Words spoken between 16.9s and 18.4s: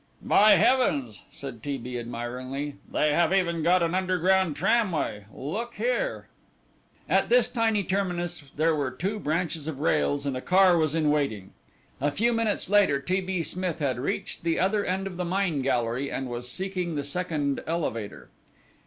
the second elevator.